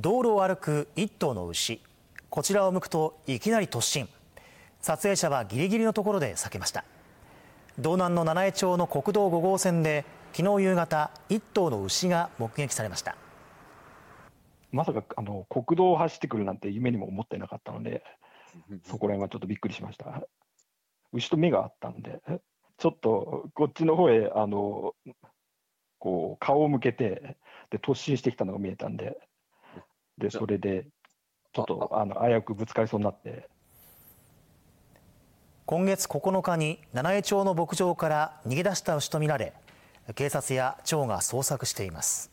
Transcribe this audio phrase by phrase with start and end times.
[0.00, 1.80] 道路を歩く一頭の牛。
[2.30, 4.08] こちらを向くといきなり突進。
[4.80, 6.84] 撮影者はギリギリのところで避けました。
[7.80, 13.16] 道南の七重町の国道5号線で昨日夕方一頭の牛が目撃されました。
[14.70, 18.04] まさかあの国道を走ってくるなんて夢にも思ってなかったので
[18.84, 20.22] そこら辺はちょっとびっくりしました。
[21.12, 22.22] 牛と目があったんで
[22.76, 24.94] ちょっとこっちの方へあの
[25.98, 27.36] こう顔を向けて
[27.70, 29.18] で突進してきたのが見えたんで
[30.18, 30.86] でそれで
[31.52, 33.48] ちょっとあの危うくぶつかりそうになって。
[35.68, 39.52] 今月9日に七重町の牧場から逃げ出した牛とみられ
[40.14, 42.30] 警察や町が捜索しています